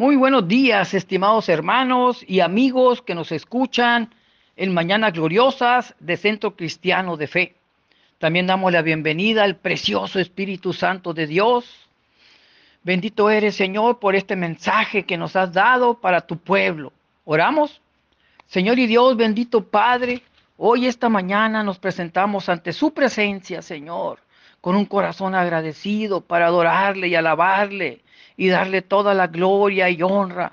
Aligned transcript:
Muy 0.00 0.16
buenos 0.16 0.48
días, 0.48 0.94
estimados 0.94 1.50
hermanos 1.50 2.24
y 2.26 2.40
amigos 2.40 3.02
que 3.02 3.14
nos 3.14 3.32
escuchan 3.32 4.08
en 4.56 4.72
Mañanas 4.72 5.12
Gloriosas 5.12 5.94
de 6.00 6.16
Centro 6.16 6.56
Cristiano 6.56 7.18
de 7.18 7.26
Fe. 7.26 7.56
También 8.16 8.46
damos 8.46 8.72
la 8.72 8.80
bienvenida 8.80 9.44
al 9.44 9.56
precioso 9.56 10.18
Espíritu 10.18 10.72
Santo 10.72 11.12
de 11.12 11.26
Dios. 11.26 11.86
Bendito 12.82 13.28
eres, 13.28 13.56
Señor, 13.56 13.98
por 13.98 14.16
este 14.16 14.36
mensaje 14.36 15.02
que 15.02 15.18
nos 15.18 15.36
has 15.36 15.52
dado 15.52 16.00
para 16.00 16.22
tu 16.22 16.38
pueblo. 16.38 16.94
Oramos. 17.26 17.82
Señor 18.46 18.78
y 18.78 18.86
Dios, 18.86 19.18
bendito 19.18 19.62
Padre, 19.62 20.22
hoy 20.56 20.86
esta 20.86 21.10
mañana 21.10 21.62
nos 21.62 21.78
presentamos 21.78 22.48
ante 22.48 22.72
su 22.72 22.94
presencia, 22.94 23.60
Señor, 23.60 24.18
con 24.62 24.76
un 24.76 24.86
corazón 24.86 25.34
agradecido 25.34 26.22
para 26.22 26.46
adorarle 26.46 27.08
y 27.08 27.14
alabarle 27.14 28.00
y 28.40 28.48
darle 28.48 28.80
toda 28.80 29.12
la 29.12 29.26
gloria 29.26 29.90
y 29.90 30.02
honra. 30.02 30.52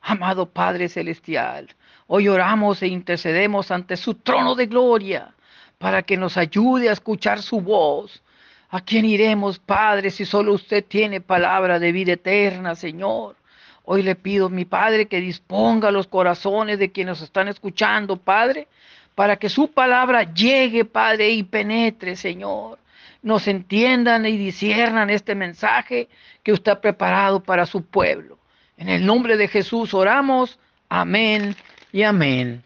Amado 0.00 0.46
Padre 0.46 0.88
Celestial, 0.88 1.68
hoy 2.06 2.28
oramos 2.28 2.80
e 2.82 2.86
intercedemos 2.86 3.70
ante 3.70 3.98
su 3.98 4.14
trono 4.14 4.54
de 4.54 4.64
gloria 4.64 5.34
para 5.76 6.02
que 6.02 6.16
nos 6.16 6.38
ayude 6.38 6.88
a 6.88 6.92
escuchar 6.92 7.42
su 7.42 7.60
voz. 7.60 8.22
¿A 8.70 8.80
quién 8.80 9.04
iremos, 9.04 9.58
Padre, 9.58 10.10
si 10.10 10.24
solo 10.24 10.54
usted 10.54 10.82
tiene 10.86 11.20
palabra 11.20 11.78
de 11.78 11.92
vida 11.92 12.12
eterna, 12.12 12.74
Señor? 12.74 13.36
Hoy 13.84 14.02
le 14.02 14.14
pido, 14.14 14.48
mi 14.48 14.64
Padre, 14.64 15.04
que 15.04 15.20
disponga 15.20 15.90
los 15.90 16.06
corazones 16.06 16.78
de 16.78 16.90
quienes 16.90 17.20
están 17.20 17.48
escuchando, 17.48 18.16
Padre, 18.16 18.66
para 19.14 19.36
que 19.36 19.50
su 19.50 19.70
palabra 19.70 20.32
llegue, 20.32 20.86
Padre, 20.86 21.28
y 21.28 21.42
penetre, 21.42 22.16
Señor. 22.16 22.78
Nos 23.26 23.48
entiendan 23.48 24.24
y 24.24 24.36
disiernan 24.36 25.10
este 25.10 25.34
mensaje 25.34 26.08
que 26.44 26.52
usted 26.52 26.70
ha 26.70 26.80
preparado 26.80 27.42
para 27.42 27.66
su 27.66 27.84
pueblo. 27.84 28.38
En 28.76 28.88
el 28.88 29.04
nombre 29.04 29.36
de 29.36 29.48
Jesús 29.48 29.94
oramos. 29.94 30.60
Amén 30.88 31.56
y 31.90 32.04
amén. 32.04 32.62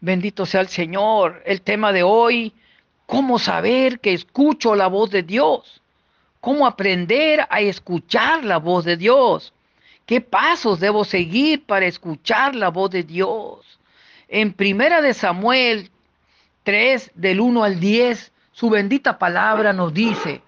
Bendito 0.00 0.44
sea 0.44 0.62
el 0.62 0.66
Señor. 0.66 1.40
El 1.46 1.62
tema 1.62 1.92
de 1.92 2.02
hoy, 2.02 2.52
¿cómo 3.06 3.38
saber 3.38 4.00
que 4.00 4.12
escucho 4.12 4.74
la 4.74 4.88
voz 4.88 5.12
de 5.12 5.22
Dios? 5.22 5.80
¿Cómo 6.40 6.66
aprender 6.66 7.46
a 7.48 7.60
escuchar 7.60 8.44
la 8.44 8.56
voz 8.56 8.84
de 8.84 8.96
Dios? 8.96 9.52
¿Qué 10.04 10.20
pasos 10.20 10.80
debo 10.80 11.04
seguir 11.04 11.64
para 11.64 11.86
escuchar 11.86 12.56
la 12.56 12.70
voz 12.70 12.90
de 12.90 13.04
Dios? 13.04 13.78
En 14.26 14.52
Primera 14.52 15.00
de 15.00 15.14
Samuel 15.14 15.92
3 16.64 17.12
del 17.14 17.40
1 17.40 17.62
al 17.62 17.78
10, 17.78 18.31
su 18.52 18.70
bendita 18.70 19.18
palabra 19.18 19.72
nos 19.72 19.92
dice: 19.92 20.42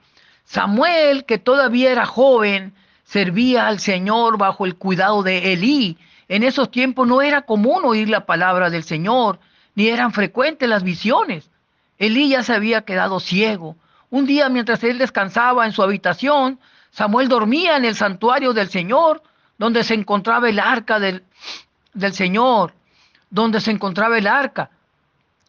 Samuel, 0.44 1.24
que 1.24 1.38
todavía 1.38 1.90
era 1.90 2.06
joven, 2.06 2.74
servía 3.04 3.66
al 3.66 3.80
Señor 3.80 4.38
bajo 4.38 4.66
el 4.66 4.76
cuidado 4.76 5.22
de 5.22 5.52
Elí. 5.52 5.98
En 6.28 6.42
esos 6.42 6.70
tiempos 6.70 7.06
no 7.06 7.22
era 7.22 7.42
común 7.42 7.84
oír 7.84 8.08
la 8.08 8.26
palabra 8.26 8.70
del 8.70 8.84
Señor, 8.84 9.38
ni 9.74 9.88
eran 9.88 10.12
frecuentes 10.12 10.68
las 10.68 10.82
visiones. 10.82 11.50
Elí 11.98 12.28
ya 12.28 12.42
se 12.42 12.54
había 12.54 12.82
quedado 12.82 13.20
ciego. 13.20 13.76
Un 14.10 14.26
día, 14.26 14.48
mientras 14.48 14.82
él 14.84 14.98
descansaba 14.98 15.66
en 15.66 15.72
su 15.72 15.82
habitación, 15.82 16.58
Samuel 16.90 17.28
dormía 17.28 17.76
en 17.76 17.84
el 17.84 17.96
santuario 17.96 18.52
del 18.52 18.68
Señor, 18.68 19.22
donde 19.58 19.82
se 19.84 19.94
encontraba 19.94 20.48
el 20.48 20.60
arca 20.60 20.98
del, 20.98 21.24
del 21.92 22.12
Señor, 22.12 22.74
donde 23.30 23.60
se 23.60 23.70
encontraba 23.70 24.18
el 24.18 24.26
arca. 24.26 24.70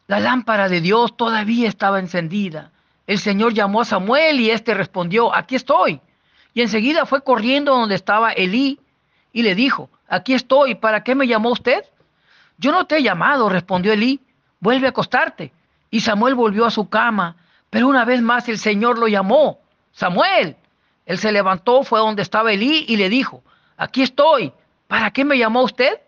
La 0.07 0.19
lámpara 0.19 0.69
de 0.69 0.81
Dios 0.81 1.17
todavía 1.17 1.67
estaba 1.67 1.99
encendida. 1.99 2.71
El 3.07 3.19
Señor 3.19 3.53
llamó 3.53 3.81
a 3.81 3.85
Samuel 3.85 4.39
y 4.39 4.51
éste 4.51 4.73
respondió, 4.73 5.33
aquí 5.33 5.55
estoy. 5.55 5.99
Y 6.53 6.61
enseguida 6.61 7.05
fue 7.05 7.21
corriendo 7.21 7.75
donde 7.75 7.95
estaba 7.95 8.31
Elí 8.31 8.79
y 9.33 9.41
le 9.41 9.55
dijo, 9.55 9.89
aquí 10.07 10.33
estoy, 10.33 10.75
¿para 10.75 11.03
qué 11.03 11.15
me 11.15 11.27
llamó 11.27 11.49
usted? 11.51 11.83
Yo 12.57 12.71
no 12.71 12.85
te 12.85 12.97
he 12.97 13.03
llamado, 13.03 13.49
respondió 13.49 13.93
Elí, 13.93 14.21
vuelve 14.59 14.87
a 14.87 14.91
acostarte. 14.91 15.51
Y 15.89 16.01
Samuel 16.01 16.35
volvió 16.35 16.65
a 16.65 16.71
su 16.71 16.87
cama, 16.87 17.35
pero 17.69 17.87
una 17.87 18.05
vez 18.05 18.21
más 18.21 18.47
el 18.47 18.59
Señor 18.59 18.97
lo 18.99 19.07
llamó, 19.07 19.59
Samuel. 19.91 20.55
Él 21.05 21.17
se 21.17 21.31
levantó, 21.31 21.83
fue 21.83 21.99
donde 21.99 22.21
estaba 22.21 22.53
Elí 22.53 22.85
y 22.87 22.95
le 22.97 23.09
dijo, 23.09 23.43
aquí 23.75 24.03
estoy, 24.03 24.53
¿para 24.87 25.11
qué 25.11 25.25
me 25.25 25.37
llamó 25.37 25.63
usted? 25.63 25.99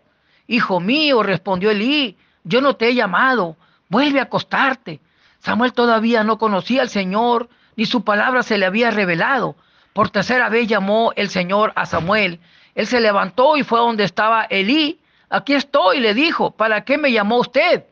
Hijo 0.46 0.80
mío, 0.80 1.22
respondió 1.22 1.70
Elí, 1.70 2.16
yo 2.44 2.60
no 2.60 2.74
te 2.76 2.88
he 2.88 2.94
llamado, 2.94 3.56
vuelve 3.88 4.20
a 4.20 4.24
acostarte. 4.24 5.00
Samuel 5.40 5.72
todavía 5.72 6.24
no 6.24 6.38
conocía 6.38 6.82
al 6.82 6.88
Señor, 6.88 7.48
ni 7.76 7.86
su 7.86 8.04
palabra 8.04 8.42
se 8.42 8.58
le 8.58 8.66
había 8.66 8.90
revelado. 8.90 9.56
Por 9.92 10.10
tercera 10.10 10.48
vez 10.48 10.68
llamó 10.68 11.12
el 11.16 11.28
Señor 11.28 11.72
a 11.76 11.86
Samuel. 11.86 12.40
Él 12.74 12.86
se 12.86 13.00
levantó 13.00 13.56
y 13.56 13.64
fue 13.64 13.78
donde 13.78 14.04
estaba 14.04 14.44
Elí. 14.44 15.00
Aquí 15.30 15.54
estoy, 15.54 16.00
le 16.00 16.14
dijo, 16.14 16.50
¿para 16.50 16.84
qué 16.84 16.98
me 16.98 17.12
llamó 17.12 17.38
usted? 17.38 17.84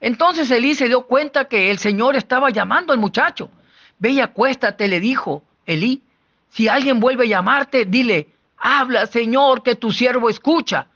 Entonces 0.00 0.50
Elí 0.50 0.74
se 0.74 0.86
dio 0.86 1.02
cuenta 1.02 1.46
que 1.46 1.70
el 1.70 1.78
Señor 1.78 2.16
estaba 2.16 2.50
llamando 2.50 2.92
al 2.92 2.98
muchacho. 2.98 3.50
Ve 3.98 4.10
y 4.10 4.20
acuéstate, 4.20 4.86
le 4.88 5.00
dijo 5.00 5.42
Elí. 5.66 6.02
Si 6.50 6.68
alguien 6.68 7.00
vuelve 7.00 7.24
a 7.24 7.28
llamarte, 7.28 7.84
dile, 7.84 8.28
habla, 8.56 9.06
Señor, 9.06 9.62
que 9.62 9.74
tu 9.74 9.92
siervo 9.92 10.30
escucha. 10.30 10.86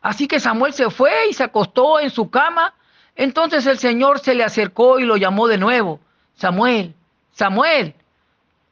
Así 0.00 0.28
que 0.28 0.38
Samuel 0.38 0.72
se 0.74 0.90
fue 0.90 1.28
y 1.30 1.32
se 1.32 1.44
acostó 1.44 1.98
en 1.98 2.10
su 2.10 2.30
cama 2.30 2.74
entonces 3.16 3.66
el 3.66 3.78
Señor 3.78 4.18
se 4.20 4.34
le 4.34 4.44
acercó 4.44 4.98
y 4.98 5.04
lo 5.04 5.16
llamó 5.16 5.46
de 5.46 5.58
nuevo. 5.58 6.00
Samuel, 6.34 6.94
Samuel, 7.32 7.94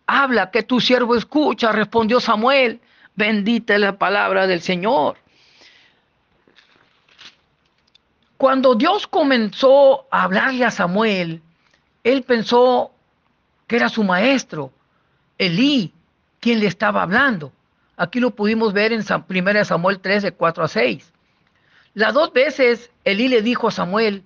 habla 0.06 0.50
que 0.50 0.62
tu 0.62 0.80
siervo 0.80 1.14
escucha, 1.14 1.72
respondió 1.72 2.20
Samuel. 2.20 2.80
Bendita 3.14 3.74
es 3.74 3.80
la 3.80 3.98
palabra 3.98 4.46
del 4.46 4.62
Señor. 4.62 5.16
Cuando 8.36 8.74
Dios 8.74 9.06
comenzó 9.06 10.06
a 10.10 10.24
hablarle 10.24 10.64
a 10.64 10.70
Samuel, 10.72 11.40
él 12.02 12.22
pensó 12.24 12.90
que 13.68 13.76
era 13.76 13.88
su 13.88 14.02
maestro, 14.02 14.72
Elí, 15.38 15.92
quien 16.40 16.58
le 16.58 16.66
estaba 16.66 17.02
hablando. 17.02 17.52
Aquí 17.96 18.18
lo 18.18 18.32
pudimos 18.32 18.72
ver 18.72 18.92
en 18.92 19.04
1 19.04 19.64
Samuel 19.64 20.00
13, 20.00 20.32
4 20.32 20.64
a 20.64 20.68
6. 20.68 21.12
Las 21.94 22.14
dos 22.14 22.32
veces 22.32 22.90
Elí 23.04 23.28
le 23.28 23.42
dijo 23.42 23.68
a 23.68 23.70
Samuel, 23.70 24.24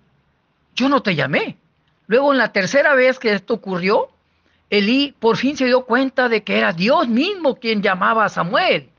yo 0.77 0.89
no 0.89 1.03
te 1.03 1.17
llamé. 1.17 1.57
Luego 2.07 2.33
en 2.33 2.39
la 2.39 2.53
tercera 2.53 2.95
vez 2.95 3.19
que 3.19 3.33
esto 3.33 3.55
ocurrió, 3.55 4.11
Elí 4.71 5.15
por 5.19 5.37
fin 5.37 5.57
se 5.57 5.67
dio 5.67 5.85
cuenta 5.85 6.29
de 6.29 6.43
que 6.43 6.59
era 6.59 6.73
Dios 6.73 7.09
mismo 7.09 7.57
quien 7.57 7.83
llamaba 7.83 8.25
a 8.25 8.29
Samuel. 8.29 8.91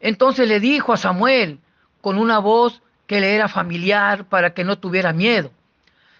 Entonces 0.00 0.48
le 0.48 0.60
dijo 0.60 0.92
a 0.92 0.96
Samuel 0.96 1.58
con 2.00 2.18
una 2.18 2.38
voz 2.38 2.82
que 3.06 3.20
le 3.20 3.34
era 3.34 3.48
familiar 3.48 4.26
para 4.26 4.52
que 4.54 4.64
no 4.64 4.78
tuviera 4.78 5.12
miedo. 5.12 5.50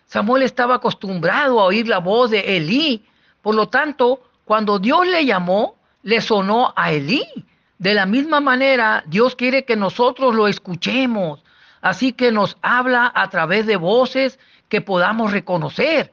Samuel 0.07 0.43
estaba 0.43 0.77
acostumbrado 0.77 1.61
a 1.61 1.65
oír 1.65 1.89
la 1.89 1.99
voz 1.99 2.31
de 2.31 2.57
Elí, 2.57 3.05
por 3.43 3.55
lo 3.55 3.69
tanto, 3.69 4.23
cuando 4.45 4.79
Dios 4.79 5.07
le 5.07 5.25
llamó, 5.25 5.77
le 6.03 6.21
sonó 6.21 6.73
a 6.77 6.93
Elí. 6.93 7.25
De 7.79 7.95
la 7.95 8.07
misma 8.07 8.41
manera, 8.41 9.03
Dios 9.07 9.35
quiere 9.35 9.65
que 9.65 9.77
nosotros 9.77 10.35
lo 10.35 10.47
escuchemos, 10.47 11.43
así 11.81 12.13
que 12.13 12.33
nos 12.33 12.57
habla 12.63 13.11
a 13.15 13.29
través 13.31 13.67
de 13.67 13.77
voces 13.77 14.39
que 14.75 14.81
podamos 14.81 15.31
reconocer. 15.31 16.13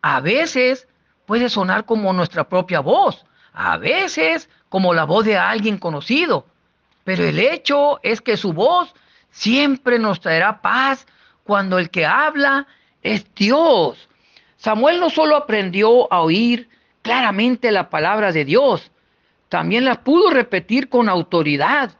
A 0.00 0.18
veces 0.18 0.88
puede 1.24 1.48
sonar 1.48 1.84
como 1.84 2.12
nuestra 2.12 2.48
propia 2.48 2.80
voz, 2.80 3.24
a 3.52 3.76
veces 3.76 4.50
como 4.68 4.92
la 4.92 5.04
voz 5.04 5.24
de 5.24 5.36
alguien 5.36 5.78
conocido, 5.78 6.48
pero 7.04 7.22
el 7.22 7.38
hecho 7.38 8.00
es 8.02 8.20
que 8.20 8.36
su 8.36 8.52
voz 8.52 8.92
siempre 9.30 10.00
nos 10.00 10.18
traerá 10.18 10.60
paz 10.60 11.06
cuando 11.44 11.78
el 11.78 11.90
que 11.90 12.04
habla 12.04 12.66
es 13.04 13.32
Dios. 13.36 14.08
Samuel 14.56 14.98
no 14.98 15.08
solo 15.08 15.36
aprendió 15.36 16.12
a 16.12 16.22
oír 16.22 16.68
claramente 17.02 17.70
la 17.70 17.88
palabra 17.88 18.32
de 18.32 18.44
Dios, 18.44 18.90
también 19.48 19.84
la 19.84 20.02
pudo 20.02 20.30
repetir 20.30 20.88
con 20.88 21.08
autoridad. 21.08 21.92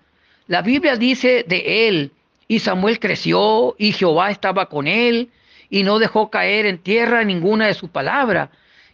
La 0.49 0.62
Biblia 0.62 0.97
dice 0.97 1.44
de 1.47 1.87
él, 1.87 2.11
y 2.49 2.59
Samuel 2.59 2.99
creció 2.99 3.77
y 3.79 3.93
Jehová 3.93 4.32
estaba 4.32 4.67
con 4.67 4.88
él 4.88 5.31
y 5.73 5.85
no 5.85 5.99
dejó 5.99 6.31
caer 6.31 6.67
en 6.67 6.77
tierra 6.77 7.25
ninguna 7.25 7.67
de 7.67 7.73
su 7.73 7.89
palabra. 7.89 8.51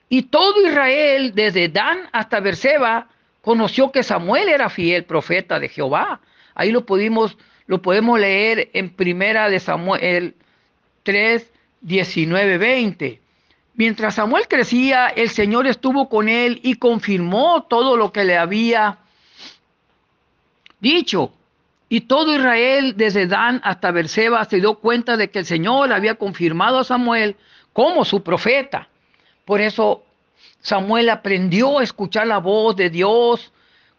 Y 0.08 0.22
todo 0.22 0.64
Israel, 0.64 1.32
desde 1.34 1.68
Dan 1.68 1.98
hasta 2.12 2.38
Berseba, 2.38 3.08
conoció 3.42 3.90
que 3.90 4.04
Samuel 4.04 4.48
era 4.48 4.70
fiel 4.70 5.02
profeta 5.02 5.58
de 5.58 5.68
Jehová. 5.68 6.20
Ahí 6.54 6.70
lo 6.70 6.86
pudimos, 6.86 7.36
lo 7.66 7.82
podemos 7.82 8.20
leer 8.20 8.70
en 8.74 8.90
primera 8.90 9.50
de 9.50 9.58
Samuel 9.58 10.36
3, 11.02 11.52
19, 11.80 12.58
20. 12.58 13.20
Mientras 13.74 14.14
Samuel 14.14 14.46
crecía, 14.46 15.08
el 15.08 15.30
Señor 15.30 15.66
estuvo 15.66 16.08
con 16.08 16.28
él 16.28 16.60
y 16.62 16.76
confirmó 16.76 17.64
todo 17.64 17.96
lo 17.96 18.12
que 18.12 18.22
le 18.22 18.38
había 18.38 18.98
dicho. 20.78 21.32
Y 21.88 22.02
todo 22.02 22.34
Israel, 22.34 22.94
desde 22.96 23.26
Dan 23.26 23.60
hasta 23.64 23.90
Berseba, 23.90 24.44
se 24.44 24.56
dio 24.58 24.74
cuenta 24.74 25.16
de 25.16 25.30
que 25.30 25.40
el 25.40 25.46
Señor 25.46 25.92
había 25.92 26.16
confirmado 26.16 26.78
a 26.78 26.84
Samuel 26.84 27.36
como 27.72 28.04
su 28.04 28.22
profeta. 28.22 28.88
Por 29.44 29.60
eso 29.60 30.04
Samuel 30.60 31.08
aprendió 31.08 31.78
a 31.78 31.82
escuchar 31.82 32.26
la 32.26 32.38
voz 32.38 32.76
de 32.76 32.90
Dios 32.90 33.52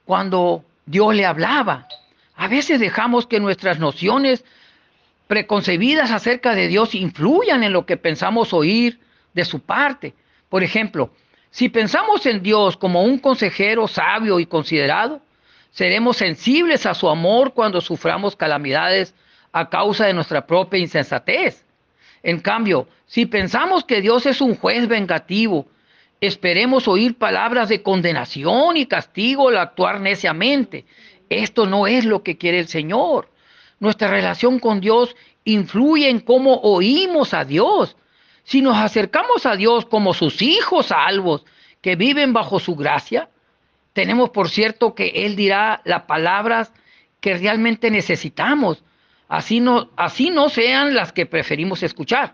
cuando 0.05 0.63
Dios 0.85 1.15
le 1.15 1.25
hablaba. 1.25 1.87
A 2.35 2.47
veces 2.47 2.79
dejamos 2.79 3.25
que 3.25 3.39
nuestras 3.39 3.79
nociones 3.79 4.45
preconcebidas 5.27 6.11
acerca 6.11 6.55
de 6.55 6.67
Dios 6.67 6.95
influyan 6.95 7.63
en 7.63 7.73
lo 7.73 7.85
que 7.85 7.97
pensamos 7.97 8.53
oír 8.53 8.99
de 9.33 9.45
su 9.45 9.59
parte. 9.59 10.13
Por 10.49 10.63
ejemplo, 10.63 11.11
si 11.51 11.69
pensamos 11.69 12.25
en 12.25 12.41
Dios 12.43 12.77
como 12.77 13.03
un 13.03 13.19
consejero 13.19 13.87
sabio 13.87 14.39
y 14.39 14.45
considerado, 14.45 15.21
seremos 15.71 16.17
sensibles 16.17 16.85
a 16.85 16.93
su 16.93 17.09
amor 17.09 17.53
cuando 17.53 17.81
suframos 17.81 18.35
calamidades 18.35 19.13
a 19.51 19.69
causa 19.69 20.05
de 20.05 20.13
nuestra 20.13 20.45
propia 20.45 20.79
insensatez. 20.79 21.65
En 22.23 22.39
cambio, 22.39 22.87
si 23.05 23.25
pensamos 23.25 23.83
que 23.83 24.01
Dios 24.01 24.25
es 24.25 24.41
un 24.41 24.55
juez 24.55 24.87
vengativo, 24.87 25.67
esperemos 26.21 26.87
oír 26.87 27.17
palabras 27.17 27.69
de 27.69 27.81
condenación 27.81 28.77
y 28.77 28.85
castigo 28.85 29.49
al 29.49 29.57
actuar 29.57 30.01
neciamente. 30.01 30.85
Esto 31.29 31.65
no 31.65 31.87
es 31.87 32.05
lo 32.05 32.23
que 32.23 32.37
quiere 32.37 32.59
el 32.59 32.67
Señor. 32.67 33.29
Nuestra 33.79 34.09
relación 34.09 34.59
con 34.59 34.81
Dios 34.81 35.15
influye 35.45 36.09
en 36.09 36.19
cómo 36.19 36.55
oímos 36.55 37.33
a 37.33 37.45
Dios. 37.45 37.95
Si 38.43 38.61
nos 38.61 38.77
acercamos 38.77 39.45
a 39.45 39.55
Dios 39.55 39.85
como 39.85 40.13
sus 40.13 40.41
hijos 40.41 40.87
salvos 40.87 41.45
que 41.81 41.95
viven 41.95 42.33
bajo 42.33 42.59
su 42.59 42.75
gracia, 42.75 43.29
tenemos 43.99 44.29
por 44.29 44.49
cierto 44.49 44.95
que 44.95 45.07
Él 45.25 45.35
dirá 45.35 45.81
las 45.83 46.03
palabras 46.03 46.71
que 47.19 47.37
realmente 47.37 47.91
necesitamos, 47.91 48.81
así 49.27 49.59
no, 49.59 49.89
así 49.97 50.29
no 50.29 50.47
sean 50.47 50.95
las 50.95 51.11
que 51.11 51.25
preferimos 51.25 51.83
escuchar. 51.83 52.33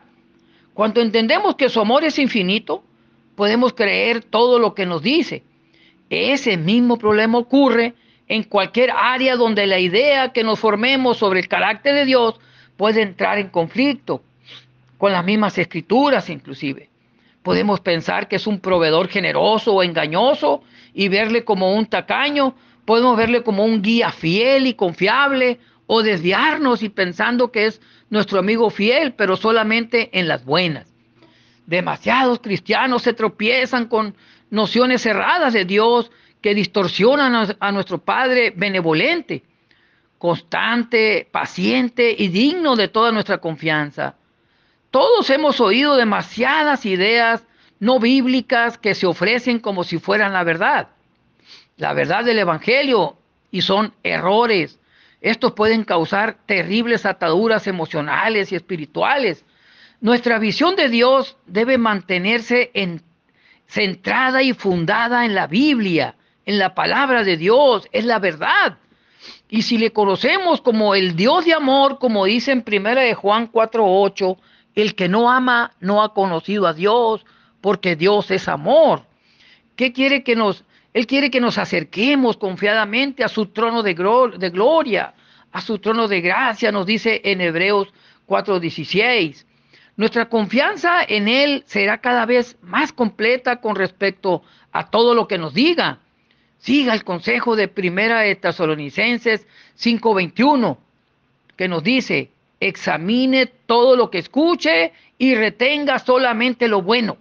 Cuando 0.76 1.02
entendemos 1.02 1.56
que 1.56 1.70
su 1.70 1.80
amor 1.80 2.04
es 2.04 2.20
infinito, 2.20 2.84
podemos 3.36 3.74
creer 3.74 4.24
todo 4.24 4.60
lo 4.60 4.76
que 4.76 4.86
nos 4.86 5.02
dice. 5.02 5.42
Ese 6.12 6.56
mismo 6.56 7.00
problema 7.00 7.40
ocurre 7.40 7.96
en 8.28 8.44
cualquier 8.44 8.92
área 8.92 9.36
donde 9.36 9.66
la 9.66 9.80
idea 9.80 10.34
que 10.34 10.44
nos 10.44 10.60
formemos 10.60 11.18
sobre 11.18 11.40
el 11.40 11.48
carácter 11.48 11.96
de 11.96 12.06
Dios 12.06 12.40
puede 12.78 13.02
entrar 13.02 13.40
en 13.40 13.50
conflicto 13.50 14.22
con 15.00 15.12
las 15.12 15.26
mismas 15.26 15.58
escrituras 15.58 16.30
inclusive. 16.30 16.90
Podemos 17.46 17.80
pensar 17.80 18.28
que 18.28 18.38
es 18.38 18.48
un 18.48 18.60
proveedor 18.60 19.08
generoso 19.08 19.72
o 19.72 19.84
engañoso 19.84 20.64
y 20.96 21.10
verle 21.10 21.46
como 21.46 21.76
un 21.76 21.86
tacaño. 21.86 22.56
Podemos 22.86 23.16
verle 23.16 23.44
como 23.44 23.64
un 23.64 23.84
guía 23.84 24.12
fiel 24.12 24.66
y 24.66 24.74
confiable 24.74 25.60
o 25.86 26.02
desviarnos 26.02 26.82
y 26.82 26.90
pensando 26.90 27.52
que 27.52 27.68
es 27.68 27.82
nuestro 28.10 28.40
amigo 28.40 28.72
fiel, 28.72 29.14
pero 29.14 29.38
solamente 29.38 30.10
en 30.18 30.28
las 30.28 30.44
buenas. 30.44 30.92
Demasiados 31.68 32.40
cristianos 32.40 33.04
se 33.04 33.14
tropiezan 33.14 33.86
con 33.90 34.16
nociones 34.50 35.06
erradas 35.06 35.54
de 35.54 35.66
Dios 35.66 36.10
que 36.42 36.56
distorsionan 36.56 37.56
a 37.60 37.72
nuestro 37.72 38.00
Padre 38.00 38.54
benevolente, 38.56 39.44
constante, 40.18 41.28
paciente 41.32 42.16
y 42.18 42.28
digno 42.30 42.76
de 42.76 42.88
toda 42.88 43.12
nuestra 43.12 43.38
confianza. 43.38 44.16
Todos 44.96 45.30
hemos 45.30 45.60
oído 45.60 45.98
demasiadas 45.98 46.86
ideas 46.86 47.44
no 47.82 48.00
bíblicas 48.00 48.78
que 48.78 48.96
se 48.96 49.06
ofrecen 49.06 49.60
como 49.60 49.84
si 49.84 50.00
fueran 50.00 50.32
la 50.32 50.46
verdad. 50.46 50.88
La 51.76 51.92
verdad 51.92 52.24
del 52.24 52.40
Evangelio 52.40 53.18
y 53.52 53.62
son 53.62 53.94
errores. 54.04 54.80
Estos 55.20 55.52
pueden 55.52 55.84
causar 55.84 56.38
terribles 56.46 57.06
ataduras 57.06 57.68
emocionales 57.68 58.54
y 58.54 58.56
espirituales. 58.56 59.44
Nuestra 60.00 60.40
visión 60.40 60.78
de 60.78 60.88
Dios 60.88 61.36
debe 61.46 61.78
mantenerse 61.78 62.72
en, 62.74 63.02
centrada 63.68 64.44
y 64.44 64.54
fundada 64.54 65.26
en 65.26 65.36
la 65.36 65.48
Biblia, 65.48 66.16
en 66.46 66.58
la 66.58 66.74
palabra 66.74 67.26
de 67.26 67.36
Dios, 67.36 67.86
es 67.92 68.06
la 68.06 68.20
verdad. 68.20 68.78
Y 69.50 69.64
si 69.64 69.78
le 69.78 69.92
conocemos 69.92 70.62
como 70.62 70.96
el 70.96 71.18
Dios 71.18 71.44
de 71.44 71.54
amor, 71.54 72.00
como 72.00 72.24
dice 72.24 72.54
en 72.54 72.62
primera 72.62 73.02
de 73.02 73.14
Juan 73.14 73.52
4:8, 73.52 74.38
el 74.76 74.96
que 74.96 75.10
no 75.10 75.32
ama 75.32 75.72
no 75.80 76.04
ha 76.04 76.14
conocido 76.14 76.68
a 76.68 76.74
Dios, 76.74 77.26
porque 77.62 77.96
Dios 77.96 78.30
es 78.32 78.48
amor. 78.48 79.04
¿Qué 79.76 79.92
quiere 79.92 80.24
que 80.24 80.36
nos 80.36 80.66
él 80.96 81.08
quiere 81.08 81.30
que 81.30 81.42
nos 81.42 81.58
acerquemos 81.58 82.38
confiadamente 82.38 83.26
a 83.26 83.28
su 83.28 83.48
trono 83.48 83.84
de, 83.84 83.94
de 83.94 84.50
gloria, 84.50 85.14
a 85.52 85.60
su 85.60 85.78
trono 85.78 86.08
de 86.08 86.22
gracia, 86.22 86.72
nos 86.72 86.86
dice 86.86 87.20
en 87.26 87.42
Hebreos 87.42 87.90
4:16. 88.28 89.46
Nuestra 89.98 90.30
confianza 90.30 91.04
en 91.06 91.28
Él 91.28 91.64
será 91.66 91.98
cada 91.98 92.26
vez 92.26 92.58
más 92.62 92.94
completa 92.94 93.58
con 93.58 93.76
respecto 93.76 94.42
a 94.72 94.90
todo 94.90 95.14
lo 95.14 95.28
que 95.28 95.38
nos 95.38 95.54
diga. 95.54 96.00
Siga 96.60 96.94
el 96.94 97.04
consejo 97.04 97.58
de 97.58 97.68
Primera 97.68 98.22
de 98.22 98.36
Tesalonicenses 98.36 99.46
5:21, 99.78 100.78
que 101.58 101.68
nos 101.68 101.84
dice, 101.84 102.32
examine 102.60 103.48
todo 103.66 103.96
lo 103.96 104.10
que 104.10 104.20
escuche 104.20 104.94
y 105.18 105.36
retenga 105.36 106.00
solamente 106.00 106.68
lo 106.68 106.82
bueno. 106.82 107.18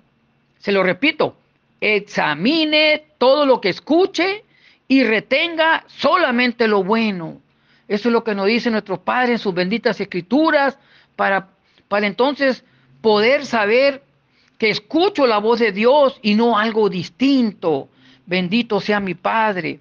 Se 0.58 0.72
lo 0.72 0.82
repito, 0.82 1.36
examine 1.80 3.04
todo 3.18 3.46
lo 3.46 3.60
que 3.60 3.68
escuche 3.68 4.44
y 4.88 5.04
retenga 5.04 5.84
solamente 5.86 6.68
lo 6.68 6.84
bueno. 6.84 7.40
Eso 7.88 8.08
es 8.08 8.12
lo 8.12 8.24
que 8.24 8.34
nos 8.34 8.46
dice 8.46 8.70
nuestro 8.70 9.00
Padre 9.00 9.32
en 9.32 9.38
sus 9.38 9.54
benditas 9.54 10.00
escrituras 10.00 10.78
para, 11.16 11.48
para 11.88 12.06
entonces 12.06 12.64
poder 13.00 13.44
saber 13.44 14.02
que 14.58 14.70
escucho 14.70 15.26
la 15.26 15.38
voz 15.38 15.60
de 15.60 15.72
Dios 15.72 16.18
y 16.22 16.34
no 16.34 16.58
algo 16.58 16.88
distinto. 16.88 17.88
Bendito 18.24 18.80
sea 18.80 19.00
mi 19.00 19.14
Padre. 19.14 19.80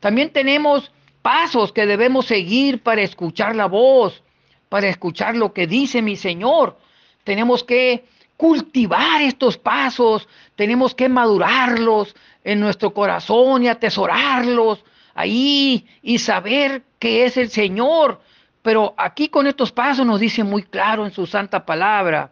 También 0.00 0.30
tenemos 0.30 0.90
pasos 1.22 1.72
que 1.72 1.86
debemos 1.86 2.26
seguir 2.26 2.80
para 2.82 3.02
escuchar 3.02 3.54
la 3.54 3.66
voz 3.66 4.22
para 4.68 4.88
escuchar 4.88 5.36
lo 5.36 5.52
que 5.52 5.66
dice 5.66 6.02
mi 6.02 6.16
Señor. 6.16 6.78
Tenemos 7.24 7.64
que 7.64 8.04
cultivar 8.36 9.22
estos 9.22 9.56
pasos, 9.56 10.28
tenemos 10.54 10.94
que 10.94 11.08
madurarlos 11.08 12.14
en 12.44 12.60
nuestro 12.60 12.92
corazón 12.92 13.62
y 13.62 13.68
atesorarlos 13.68 14.84
ahí 15.14 15.86
y 16.02 16.18
saber 16.18 16.82
que 16.98 17.24
es 17.24 17.36
el 17.36 17.50
Señor. 17.50 18.20
Pero 18.62 18.94
aquí 18.96 19.28
con 19.28 19.46
estos 19.46 19.72
pasos 19.72 20.06
nos 20.06 20.20
dice 20.20 20.44
muy 20.44 20.62
claro 20.62 21.06
en 21.06 21.12
su 21.12 21.26
santa 21.26 21.64
palabra, 21.64 22.30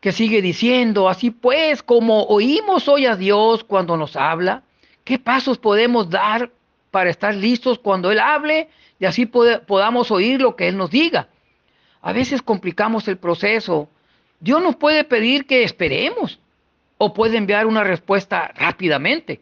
que 0.00 0.10
sigue 0.10 0.42
diciendo, 0.42 1.08
así 1.08 1.30
pues, 1.30 1.82
como 1.82 2.24
oímos 2.24 2.88
hoy 2.88 3.06
a 3.06 3.14
Dios 3.14 3.62
cuando 3.62 3.96
nos 3.96 4.16
habla, 4.16 4.64
¿qué 5.04 5.18
pasos 5.18 5.58
podemos 5.58 6.10
dar 6.10 6.50
para 6.90 7.08
estar 7.08 7.34
listos 7.34 7.78
cuando 7.78 8.10
Él 8.10 8.18
hable 8.18 8.68
y 9.02 9.04
así 9.04 9.26
podamos 9.26 10.12
oír 10.12 10.40
lo 10.40 10.54
que 10.54 10.68
Él 10.68 10.76
nos 10.76 10.88
diga. 10.88 11.26
A 12.02 12.12
veces 12.12 12.40
complicamos 12.40 13.08
el 13.08 13.16
proceso. 13.16 13.88
Dios 14.38 14.62
nos 14.62 14.76
puede 14.76 15.02
pedir 15.02 15.44
que 15.44 15.64
esperemos 15.64 16.38
o 16.98 17.12
puede 17.12 17.36
enviar 17.36 17.66
una 17.66 17.82
respuesta 17.82 18.52
rápidamente. 18.54 19.40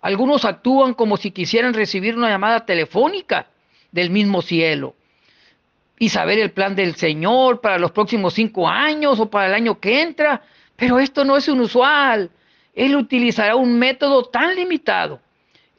Algunos 0.00 0.44
actúan 0.44 0.94
como 0.94 1.16
si 1.16 1.32
quisieran 1.32 1.74
recibir 1.74 2.16
una 2.16 2.28
llamada 2.28 2.64
telefónica 2.64 3.48
del 3.90 4.10
mismo 4.10 4.42
cielo 4.42 4.94
y 5.98 6.08
saber 6.10 6.38
el 6.38 6.52
plan 6.52 6.76
del 6.76 6.94
Señor 6.94 7.60
para 7.60 7.80
los 7.80 7.90
próximos 7.90 8.34
cinco 8.34 8.68
años 8.68 9.18
o 9.18 9.28
para 9.28 9.48
el 9.48 9.54
año 9.54 9.80
que 9.80 10.02
entra. 10.02 10.42
Pero 10.76 11.00
esto 11.00 11.24
no 11.24 11.36
es 11.36 11.48
inusual. 11.48 12.30
Él 12.72 12.94
utilizará 12.94 13.56
un 13.56 13.76
método 13.76 14.26
tan 14.26 14.54
limitado 14.54 15.18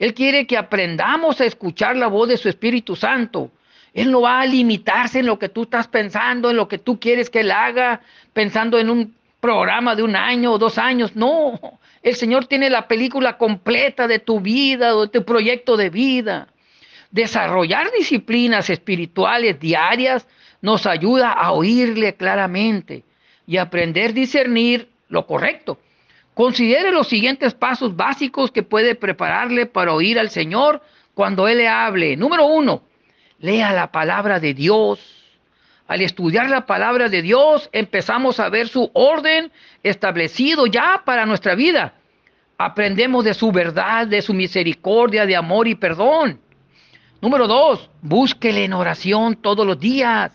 él 0.02 0.16
quiere 0.16 0.48
que 0.48 0.58
aprendamos 0.58 1.40
a 1.42 1.46
escuchar 1.46 1.96
la 1.96 2.08
voz 2.08 2.28
de 2.28 2.36
su 2.36 2.50
Espíritu 2.50 2.96
Santo. 2.96 3.52
Él 3.94 4.10
no 4.12 4.22
va 4.22 4.42
a 4.42 4.48
limitarse 4.48 5.20
en 5.20 5.28
lo 5.28 5.38
que 5.38 5.48
tú 5.48 5.62
estás 5.62 5.88
pensando, 5.88 6.50
en 6.50 6.58
lo 6.58 6.68
que 6.68 6.80
tú 6.80 7.00
quieres 7.00 7.30
que 7.30 7.42
Él 7.42 7.52
haga, 7.52 8.02
pensando 8.34 8.80
en 8.80 8.90
un 8.90 9.14
programa 9.40 9.96
de 9.96 10.02
un 10.02 10.16
año 10.16 10.54
o 10.54 10.58
dos 10.58 10.80
años. 10.80 11.16
No, 11.16 11.60
el 12.02 12.16
Señor 12.16 12.48
tiene 12.48 12.72
la 12.72 12.88
película 12.88 13.38
completa 13.38 14.08
de 14.08 14.18
tu 14.18 14.40
vida, 14.40 14.92
de 14.96 15.08
tu 15.08 15.24
proyecto 15.24 15.78
de 15.78 15.92
vida. 15.92 16.48
Desarrollar 17.12 17.92
disciplinas 17.92 18.72
espirituales 18.72 19.60
diarias 19.60 20.26
nos 20.62 20.88
ayuda 20.88 21.32
a 21.32 21.52
oírle 21.52 22.16
claramente 22.16 23.04
y 23.46 23.58
aprender 23.58 24.10
a 24.10 24.14
discernir 24.14 24.90
lo 25.10 25.28
correcto. 25.28 25.78
Considere 26.34 26.92
los 26.92 27.08
siguientes 27.08 27.54
pasos 27.54 27.96
básicos 27.96 28.52
que 28.52 28.64
puede 28.64 28.96
prepararle 28.96 29.66
para 29.66 29.94
oír 29.94 30.18
al 30.18 30.30
Señor 30.30 30.82
cuando 31.14 31.48
Él 31.48 31.58
le 31.58 31.68
hable. 31.68 32.16
Número 32.16 32.46
uno, 32.46 32.84
lea 33.40 33.74
la 33.74 33.92
palabra 33.92 34.40
de 34.40 34.54
Dios. 34.54 35.00
Al 35.88 36.02
estudiar 36.02 36.50
la 36.50 36.66
palabra 36.66 37.10
de 37.10 37.22
Dios, 37.22 37.70
empezamos 37.74 38.40
a 38.40 38.48
ver 38.48 38.70
su 38.70 38.90
orden 38.94 39.52
establecido 39.84 40.66
ya 40.66 41.02
para 41.04 41.26
nuestra 41.26 41.54
vida. 41.54 41.96
Aprendemos 42.58 43.26
de 43.26 43.34
su 43.34 43.52
verdad, 43.52 44.08
de 44.08 44.22
su 44.22 44.34
misericordia, 44.34 45.26
de 45.26 45.36
amor 45.36 45.68
y 45.68 45.76
perdón. 45.76 46.40
Número 47.20 47.46
dos, 47.48 47.90
búsquele 48.02 48.64
en 48.64 48.74
oración 48.74 49.36
todos 49.36 49.66
los 49.66 49.80
días. 49.80 50.32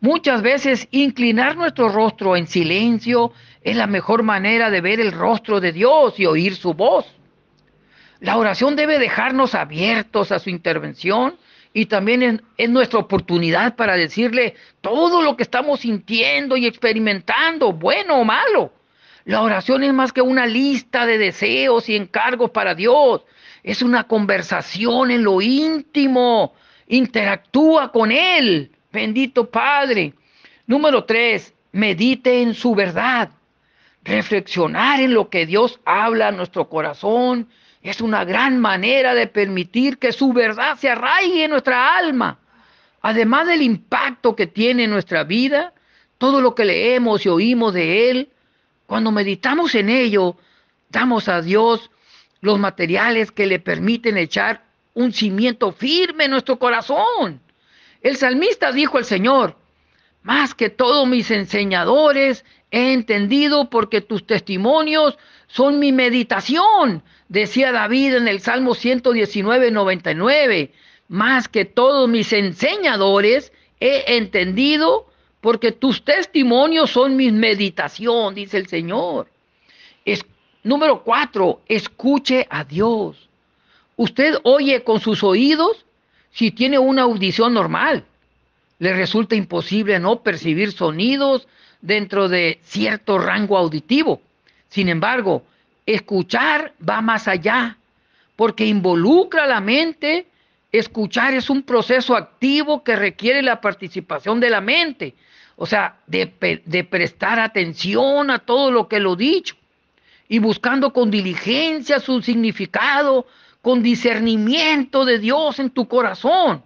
Muchas 0.00 0.42
veces 0.42 0.88
inclinar 0.90 1.56
nuestro 1.56 1.88
rostro 1.88 2.36
en 2.36 2.46
silencio 2.46 3.32
es 3.62 3.76
la 3.76 3.86
mejor 3.86 4.22
manera 4.22 4.70
de 4.70 4.80
ver 4.80 5.00
el 5.00 5.12
rostro 5.12 5.60
de 5.60 5.72
Dios 5.72 6.20
y 6.20 6.26
oír 6.26 6.54
su 6.54 6.74
voz. 6.74 7.06
La 8.20 8.36
oración 8.36 8.76
debe 8.76 8.98
dejarnos 8.98 9.54
abiertos 9.54 10.32
a 10.32 10.38
su 10.38 10.50
intervención 10.50 11.36
y 11.72 11.86
también 11.86 12.42
es, 12.56 12.70
nuestra 12.70 12.98
oportunidad 12.98 13.74
para 13.74 13.96
decirle 13.96 14.54
todo 14.80 15.22
lo 15.22 15.36
que 15.36 15.42
estamos 15.42 15.80
sintiendo 15.80 16.56
y 16.56 16.66
experimentando, 16.66 17.72
bueno 17.72 18.16
o 18.16 18.24
malo. 18.24 18.72
La 19.24 19.42
oración 19.42 19.82
es 19.82 19.92
más 19.92 20.12
que 20.12 20.22
una 20.22 20.46
lista 20.46 21.04
de 21.04 21.18
deseos 21.18 21.88
y 21.88 21.96
encargos 21.96 22.50
para 22.50 22.74
Dios. 22.74 23.22
Es 23.62 23.82
una 23.82 24.04
conversación 24.04 25.10
en 25.10 25.24
lo 25.24 25.42
íntimo. 25.42 26.54
Interactúa 26.86 27.90
con 27.90 28.12
Él. 28.12 28.75
Bendito 28.96 29.50
Padre. 29.50 30.14
Número 30.66 31.04
tres, 31.04 31.52
medite 31.72 32.40
en 32.40 32.54
su 32.54 32.74
verdad. 32.74 33.28
Reflexionar 34.02 35.00
en 35.00 35.12
lo 35.12 35.28
que 35.28 35.44
Dios 35.44 35.78
habla 35.84 36.28
a 36.28 36.32
nuestro 36.32 36.70
corazón 36.70 37.46
es 37.82 38.00
una 38.00 38.24
gran 38.24 38.58
manera 38.58 39.14
de 39.14 39.26
permitir 39.26 39.98
que 39.98 40.12
su 40.12 40.32
verdad 40.32 40.78
se 40.78 40.88
arraigue 40.88 41.44
en 41.44 41.50
nuestra 41.50 41.94
alma. 41.94 42.38
Además 43.02 43.46
del 43.46 43.60
impacto 43.60 44.34
que 44.34 44.46
tiene 44.46 44.84
en 44.84 44.92
nuestra 44.92 45.24
vida, 45.24 45.74
todo 46.16 46.40
lo 46.40 46.54
que 46.54 46.64
leemos 46.64 47.26
y 47.26 47.28
oímos 47.28 47.74
de 47.74 48.08
Él, 48.08 48.30
cuando 48.86 49.12
meditamos 49.12 49.74
en 49.74 49.90
ello, 49.90 50.38
damos 50.88 51.28
a 51.28 51.42
Dios 51.42 51.90
los 52.40 52.58
materiales 52.58 53.30
que 53.30 53.44
le 53.44 53.58
permiten 53.58 54.16
echar 54.16 54.64
un 54.94 55.12
cimiento 55.12 55.70
firme 55.72 56.24
en 56.24 56.30
nuestro 56.30 56.58
corazón. 56.58 57.42
El 58.06 58.16
salmista 58.16 58.70
dijo 58.70 58.98
al 58.98 59.04
Señor, 59.04 59.56
más 60.22 60.54
que 60.54 60.70
todos 60.70 61.08
mis 61.08 61.28
enseñadores, 61.32 62.44
he 62.70 62.92
entendido 62.92 63.68
porque 63.68 64.00
tus 64.00 64.24
testimonios 64.24 65.18
son 65.48 65.80
mi 65.80 65.90
meditación, 65.90 67.02
decía 67.28 67.72
David 67.72 68.14
en 68.14 68.28
el 68.28 68.38
Salmo 68.38 68.76
119, 68.76 69.72
99. 69.72 70.72
Más 71.08 71.48
que 71.48 71.64
todos 71.64 72.08
mis 72.08 72.32
enseñadores, 72.32 73.52
he 73.80 74.16
entendido 74.16 75.08
porque 75.40 75.72
tus 75.72 76.04
testimonios 76.04 76.92
son 76.92 77.16
mi 77.16 77.32
meditación, 77.32 78.36
dice 78.36 78.58
el 78.58 78.68
Señor. 78.68 79.26
Es, 80.04 80.24
número 80.62 81.02
cuatro, 81.02 81.60
escuche 81.66 82.46
a 82.50 82.62
Dios. 82.62 83.28
Usted 83.96 84.36
oye 84.44 84.84
con 84.84 85.00
sus 85.00 85.24
oídos 85.24 85.85
si 86.36 86.50
tiene 86.50 86.78
una 86.78 87.02
audición 87.02 87.54
normal. 87.54 88.04
Le 88.78 88.92
resulta 88.92 89.34
imposible 89.34 89.98
no 89.98 90.20
percibir 90.22 90.72
sonidos 90.72 91.48
dentro 91.80 92.28
de 92.28 92.60
cierto 92.62 93.18
rango 93.18 93.56
auditivo. 93.56 94.20
Sin 94.68 94.90
embargo, 94.90 95.44
escuchar 95.86 96.74
va 96.86 97.00
más 97.00 97.26
allá, 97.26 97.78
porque 98.36 98.66
involucra 98.66 99.46
la 99.46 99.60
mente. 99.60 100.26
Escuchar 100.70 101.32
es 101.32 101.48
un 101.48 101.62
proceso 101.62 102.14
activo 102.14 102.84
que 102.84 102.96
requiere 102.96 103.40
la 103.40 103.62
participación 103.62 104.38
de 104.38 104.50
la 104.50 104.60
mente, 104.60 105.14
o 105.56 105.64
sea, 105.64 105.96
de, 106.06 106.60
de 106.66 106.84
prestar 106.84 107.40
atención 107.40 108.30
a 108.30 108.40
todo 108.40 108.70
lo 108.70 108.88
que 108.88 109.00
lo 109.00 109.16
dicho 109.16 109.56
y 110.28 110.38
buscando 110.38 110.92
con 110.92 111.10
diligencia 111.10 111.98
su 111.98 112.20
significado, 112.20 113.26
con 113.66 113.82
discernimiento 113.82 115.04
de 115.04 115.18
Dios 115.18 115.58
en 115.58 115.70
tu 115.70 115.88
corazón. 115.88 116.62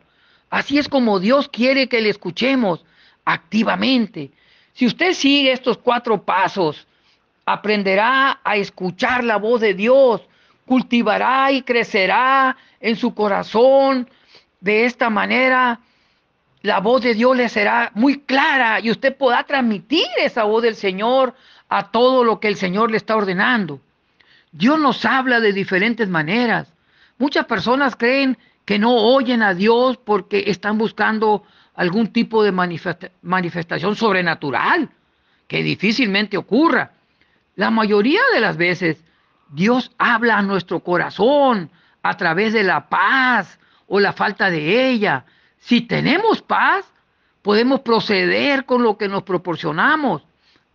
Así 0.50 0.76
es 0.76 0.86
como 0.86 1.18
Dios 1.18 1.48
quiere 1.48 1.88
que 1.88 2.02
le 2.02 2.10
escuchemos 2.10 2.84
activamente. 3.24 4.32
Si 4.74 4.84
usted 4.84 5.14
sigue 5.14 5.50
estos 5.50 5.78
cuatro 5.78 6.22
pasos, 6.22 6.86
aprenderá 7.46 8.40
a 8.44 8.56
escuchar 8.56 9.24
la 9.24 9.38
voz 9.38 9.62
de 9.62 9.72
Dios, 9.72 10.20
cultivará 10.66 11.50
y 11.50 11.62
crecerá 11.62 12.58
en 12.82 12.96
su 12.96 13.14
corazón. 13.14 14.06
De 14.60 14.84
esta 14.84 15.08
manera, 15.08 15.80
la 16.60 16.80
voz 16.80 17.00
de 17.00 17.14
Dios 17.14 17.34
le 17.34 17.48
será 17.48 17.92
muy 17.94 18.20
clara 18.20 18.78
y 18.78 18.90
usted 18.90 19.16
podrá 19.16 19.44
transmitir 19.44 20.04
esa 20.18 20.44
voz 20.44 20.62
del 20.62 20.74
Señor 20.74 21.34
a 21.70 21.90
todo 21.92 22.24
lo 22.24 22.40
que 22.40 22.48
el 22.48 22.56
Señor 22.56 22.90
le 22.90 22.98
está 22.98 23.16
ordenando. 23.16 23.80
Dios 24.52 24.78
nos 24.78 25.06
habla 25.06 25.40
de 25.40 25.54
diferentes 25.54 26.06
maneras. 26.06 26.70
Muchas 27.20 27.44
personas 27.44 27.96
creen 27.96 28.38
que 28.64 28.78
no 28.78 28.94
oyen 28.94 29.42
a 29.42 29.52
Dios 29.52 29.98
porque 29.98 30.44
están 30.46 30.78
buscando 30.78 31.44
algún 31.74 32.14
tipo 32.14 32.42
de 32.42 32.50
manifestación 32.50 33.94
sobrenatural, 33.94 34.88
que 35.46 35.62
difícilmente 35.62 36.38
ocurra. 36.38 36.92
La 37.56 37.70
mayoría 37.70 38.22
de 38.32 38.40
las 38.40 38.56
veces 38.56 39.04
Dios 39.50 39.92
habla 39.98 40.38
a 40.38 40.42
nuestro 40.42 40.80
corazón 40.80 41.70
a 42.02 42.16
través 42.16 42.54
de 42.54 42.62
la 42.62 42.88
paz 42.88 43.58
o 43.86 44.00
la 44.00 44.14
falta 44.14 44.48
de 44.48 44.88
ella. 44.88 45.26
Si 45.58 45.82
tenemos 45.82 46.40
paz, 46.40 46.90
podemos 47.42 47.80
proceder 47.80 48.64
con 48.64 48.82
lo 48.82 48.96
que 48.96 49.08
nos 49.08 49.24
proporcionamos, 49.24 50.22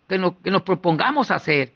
que 0.07 0.19
nos, 0.19 0.61
propongamos 0.61 1.31
hacer. 1.31 1.73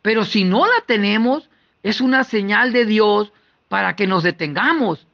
Pero 0.00 0.24
si 0.24 0.44
no 0.44 0.64
la 0.64 0.80
tenemos, 0.86 1.50
es 1.82 2.00
una 2.00 2.22
señal 2.22 2.72
de 2.72 2.86
Dios 2.86 3.32
para 3.72 3.96
que 3.96 4.06
nos 4.06 4.22
detengamos. 4.22 5.06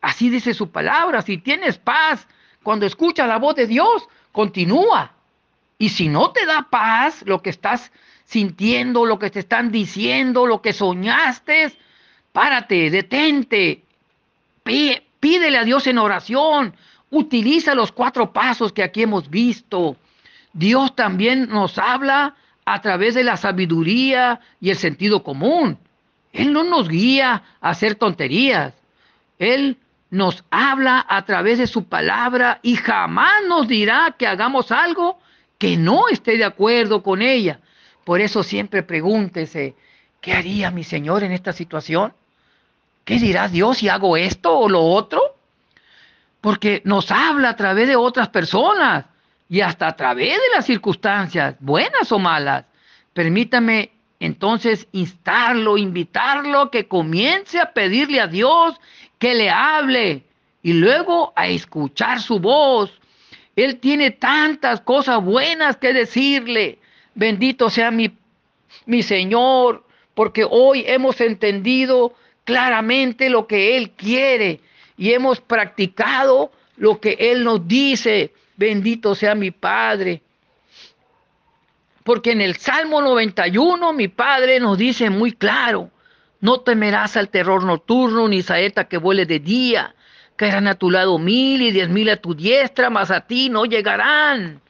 Así 0.00 0.30
dice 0.30 0.54
su 0.54 0.70
palabra. 0.70 1.20
Si 1.20 1.38
tienes 1.38 1.78
paz, 1.78 2.28
cuando 2.62 2.86
escuchas 2.86 3.26
la 3.26 3.38
voz 3.38 3.56
de 3.56 3.66
Dios, 3.66 4.08
continúa. 4.30 5.10
Y 5.78 5.88
si 5.88 6.08
no 6.08 6.30
te 6.30 6.46
da 6.46 6.68
paz 6.70 7.24
lo 7.26 7.42
que 7.42 7.50
estás 7.50 7.90
sintiendo, 8.24 9.04
lo 9.04 9.18
que 9.18 9.30
te 9.30 9.40
están 9.40 9.72
diciendo, 9.72 10.46
lo 10.46 10.62
que 10.62 10.72
soñaste, 10.72 11.76
párate, 12.30 12.88
detente, 12.88 13.82
pídele 14.62 15.58
a 15.58 15.64
Dios 15.64 15.88
en 15.88 15.98
oración, 15.98 16.76
utiliza 17.10 17.74
los 17.74 17.90
cuatro 17.90 18.32
pasos 18.32 18.72
que 18.72 18.84
aquí 18.84 19.02
hemos 19.02 19.28
visto. 19.28 19.96
Dios 20.52 20.94
también 20.94 21.48
nos 21.48 21.78
habla 21.78 22.36
a 22.64 22.80
través 22.80 23.16
de 23.16 23.24
la 23.24 23.36
sabiduría 23.36 24.38
y 24.60 24.70
el 24.70 24.76
sentido 24.76 25.24
común. 25.24 25.80
Él 26.32 26.52
no 26.52 26.64
nos 26.64 26.88
guía 26.88 27.42
a 27.60 27.70
hacer 27.70 27.94
tonterías. 27.94 28.74
Él 29.38 29.78
nos 30.10 30.44
habla 30.50 31.04
a 31.08 31.24
través 31.24 31.58
de 31.58 31.66
su 31.66 31.84
palabra 31.84 32.60
y 32.62 32.76
jamás 32.76 33.44
nos 33.46 33.68
dirá 33.68 34.14
que 34.18 34.26
hagamos 34.26 34.72
algo 34.72 35.18
que 35.58 35.76
no 35.76 36.08
esté 36.08 36.36
de 36.36 36.44
acuerdo 36.44 37.02
con 37.02 37.20
ella. 37.20 37.60
Por 38.04 38.20
eso 38.20 38.42
siempre 38.42 38.82
pregúntese, 38.82 39.74
¿qué 40.20 40.32
haría 40.32 40.70
mi 40.70 40.84
Señor 40.84 41.24
en 41.24 41.32
esta 41.32 41.52
situación? 41.52 42.14
¿Qué 43.04 43.18
dirá 43.18 43.48
Dios 43.48 43.78
si 43.78 43.88
hago 43.88 44.16
esto 44.16 44.56
o 44.56 44.68
lo 44.68 44.82
otro? 44.82 45.20
Porque 46.40 46.80
nos 46.84 47.10
habla 47.10 47.50
a 47.50 47.56
través 47.56 47.88
de 47.88 47.96
otras 47.96 48.28
personas 48.28 49.06
y 49.48 49.60
hasta 49.60 49.88
a 49.88 49.96
través 49.96 50.34
de 50.34 50.54
las 50.54 50.66
circunstancias, 50.66 51.56
buenas 51.58 52.12
o 52.12 52.18
malas. 52.18 52.64
Permítame 53.12 53.90
entonces 54.20 54.88
instarlo, 54.92 55.78
invitarlo 55.78 56.70
que 56.70 56.88
comience 56.88 57.60
a 57.60 57.72
pedirle 57.72 58.20
a 58.20 58.26
Dios 58.26 58.74
que 59.18 59.34
le 59.34 59.50
hable 59.50 60.24
y 60.62 60.72
luego 60.72 61.32
a 61.36 61.48
escuchar 61.48 62.20
su 62.20 62.40
voz. 62.40 62.92
Él 63.54 63.78
tiene 63.78 64.10
tantas 64.10 64.80
cosas 64.80 65.22
buenas 65.22 65.76
que 65.76 65.92
decirle. 65.92 66.78
Bendito 67.14 67.70
sea 67.70 67.90
mi, 67.90 68.10
mi 68.86 69.02
Señor, 69.02 69.84
porque 70.14 70.44
hoy 70.48 70.84
hemos 70.86 71.20
entendido 71.20 72.14
claramente 72.44 73.30
lo 73.30 73.46
que 73.46 73.76
Él 73.76 73.90
quiere 73.90 74.60
y 74.96 75.12
hemos 75.12 75.40
practicado 75.40 76.50
lo 76.76 77.00
que 77.00 77.16
Él 77.18 77.44
nos 77.44 77.66
dice. 77.68 78.32
Bendito 78.56 79.14
sea 79.14 79.36
mi 79.36 79.52
Padre. 79.52 80.22
Porque 82.08 82.32
en 82.32 82.40
el 82.40 82.56
Salmo 82.56 83.02
91 83.02 83.92
mi 83.92 84.08
Padre 84.08 84.60
nos 84.60 84.78
dice 84.78 85.10
muy 85.10 85.32
claro, 85.32 85.90
no 86.40 86.60
temerás 86.60 87.18
al 87.18 87.28
terror 87.28 87.64
nocturno 87.64 88.26
ni 88.28 88.40
saeta 88.40 88.88
que 88.88 88.96
vuele 88.96 89.26
de 89.26 89.40
día, 89.40 89.94
caerán 90.34 90.68
a 90.68 90.76
tu 90.76 90.90
lado 90.90 91.18
mil 91.18 91.60
y 91.60 91.70
diez 91.70 91.90
mil 91.90 92.08
a 92.08 92.16
tu 92.16 92.34
diestra, 92.34 92.88
mas 92.88 93.10
a 93.10 93.26
ti 93.26 93.50
no 93.50 93.66
llegarán 93.66 94.62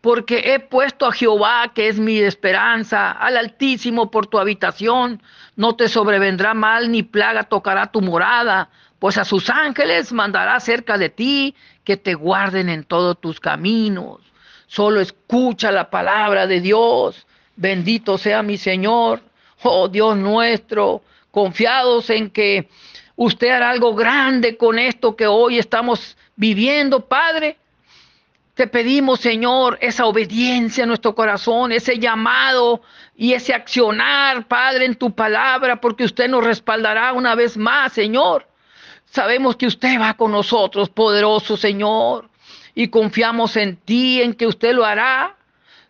porque 0.00 0.52
he 0.52 0.58
puesto 0.58 1.06
a 1.06 1.12
Jehová, 1.12 1.70
que 1.72 1.86
es 1.86 2.00
mi 2.00 2.18
esperanza, 2.18 3.12
al 3.12 3.36
Altísimo 3.36 4.10
por 4.10 4.26
tu 4.26 4.40
habitación. 4.40 5.22
No 5.54 5.76
te 5.76 5.88
sobrevendrá 5.88 6.52
mal 6.52 6.90
ni 6.90 7.04
plaga 7.04 7.44
tocará 7.44 7.92
tu 7.92 8.00
morada, 8.00 8.70
pues 8.98 9.18
a 9.18 9.24
sus 9.24 9.48
ángeles 9.50 10.12
mandará 10.12 10.58
cerca 10.58 10.98
de 10.98 11.10
ti 11.10 11.54
que 11.84 11.96
te 11.96 12.14
guarden 12.14 12.68
en 12.68 12.82
todos 12.82 13.20
tus 13.20 13.38
caminos. 13.38 14.31
Solo 14.72 15.02
escucha 15.02 15.70
la 15.70 15.90
palabra 15.90 16.46
de 16.46 16.62
Dios. 16.62 17.26
Bendito 17.56 18.16
sea 18.16 18.42
mi 18.42 18.56
Señor, 18.56 19.20
oh 19.64 19.86
Dios 19.86 20.16
nuestro, 20.16 21.02
confiados 21.30 22.08
en 22.08 22.30
que 22.30 22.70
usted 23.14 23.50
hará 23.50 23.68
algo 23.68 23.94
grande 23.94 24.56
con 24.56 24.78
esto 24.78 25.14
que 25.14 25.26
hoy 25.26 25.58
estamos 25.58 26.16
viviendo, 26.36 27.04
Padre. 27.04 27.58
Te 28.54 28.66
pedimos, 28.66 29.20
Señor, 29.20 29.76
esa 29.82 30.06
obediencia 30.06 30.84
en 30.84 30.88
nuestro 30.88 31.14
corazón, 31.14 31.70
ese 31.70 31.98
llamado 31.98 32.80
y 33.14 33.34
ese 33.34 33.52
accionar, 33.52 34.48
Padre, 34.48 34.86
en 34.86 34.94
tu 34.94 35.14
palabra, 35.14 35.82
porque 35.82 36.04
usted 36.04 36.30
nos 36.30 36.44
respaldará 36.44 37.12
una 37.12 37.34
vez 37.34 37.58
más, 37.58 37.92
Señor. 37.92 38.48
Sabemos 39.04 39.54
que 39.54 39.66
usted 39.66 40.00
va 40.00 40.14
con 40.14 40.32
nosotros, 40.32 40.88
poderoso 40.88 41.58
Señor, 41.58 42.31
y 42.74 42.88
confiamos 42.88 43.56
en 43.56 43.76
ti, 43.76 44.22
en 44.22 44.34
que 44.34 44.46
usted 44.46 44.72
lo 44.74 44.84
hará. 44.84 45.36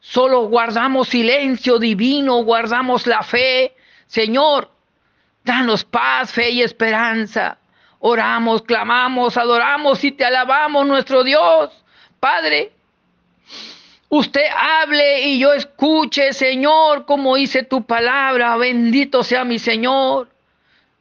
Solo 0.01 0.49
guardamos 0.49 1.09
silencio 1.09 1.79
divino, 1.79 2.43
guardamos 2.43 3.07
la 3.07 3.23
fe. 3.23 3.75
Señor, 4.07 4.71
danos 5.45 5.85
paz, 5.85 6.33
fe 6.33 6.51
y 6.51 6.63
esperanza. 6.63 7.59
Oramos, 8.01 8.63
clamamos, 8.63 9.37
adoramos 9.37 10.03
y 10.03 10.11
te 10.11 10.25
alabamos, 10.25 10.87
nuestro 10.87 11.23
Dios. 11.23 11.71
Padre, 12.19 12.73
usted 14.09 14.47
hable 14.57 15.21
y 15.21 15.39
yo 15.39 15.53
escuche, 15.53 16.33
Señor, 16.33 17.07
como 17.07 17.37
dice 17.37 17.63
tu 17.63 17.85
palabra. 17.85 18.57
Bendito 18.57 19.23
sea 19.23 19.45
mi 19.45 19.61
Señor, 19.61 20.29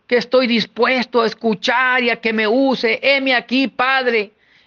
que 0.05 0.17
estoy 0.17 0.45
dispuesto 0.45 1.21
a 1.21 1.25
escuchar 1.25 2.03
y 2.03 2.11
a 2.11 2.21
que 2.21 2.33
me 2.33 2.47
use. 2.47 3.00
Heme 3.01 3.33
aquí, 3.33 3.67
Padre, 3.67 4.33